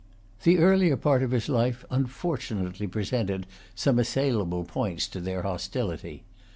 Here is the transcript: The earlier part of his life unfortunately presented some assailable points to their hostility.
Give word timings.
The 0.41 0.57
earlier 0.57 0.97
part 0.97 1.21
of 1.21 1.29
his 1.29 1.47
life 1.47 1.85
unfortunately 1.91 2.87
presented 2.87 3.45
some 3.75 3.99
assailable 3.99 4.63
points 4.63 5.07
to 5.09 5.21
their 5.21 5.43
hostility. 5.43 6.23